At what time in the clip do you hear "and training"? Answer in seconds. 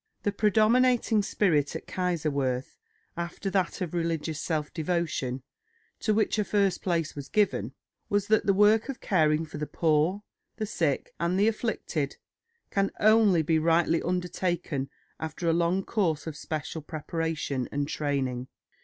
17.71-18.47